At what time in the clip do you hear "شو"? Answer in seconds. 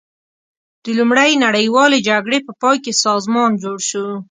3.89-4.05